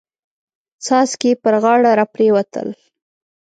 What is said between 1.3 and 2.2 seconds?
يې پر غاړه را